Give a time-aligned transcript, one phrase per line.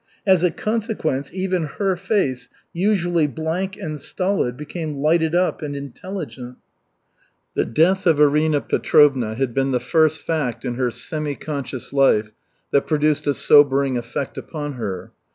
[0.25, 6.57] As a consequence, even her face, usually blank and stolid, became lighted up and intelligent.
[7.53, 12.31] The death of Arina Petrovna had been the first fact in her semi conscious life
[12.71, 15.11] that produced a sobering effect upon her.